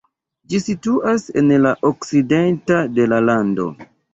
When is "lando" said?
3.31-3.69